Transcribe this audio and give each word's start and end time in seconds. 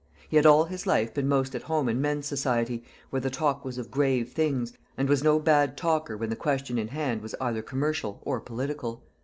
He 0.29 0.35
had 0.35 0.47
all 0.47 0.63
his 0.63 0.87
life 0.87 1.13
been 1.13 1.27
most 1.27 1.53
at 1.53 1.61
home 1.61 1.87
in 1.87 2.01
men's 2.01 2.25
society, 2.25 2.83
where 3.11 3.19
the 3.19 3.29
talk 3.29 3.63
was 3.63 3.77
of 3.77 3.91
grave 3.91 4.31
things, 4.33 4.73
and 4.97 5.07
was 5.07 5.23
no 5.23 5.37
bad 5.37 5.77
talker 5.77 6.17
when 6.17 6.31
the 6.31 6.35
question 6.35 6.79
in 6.79 6.87
hand 6.87 7.21
was 7.21 7.35
either 7.39 7.61
commercial 7.61 8.19
or 8.23 8.39
political. 8.41 9.03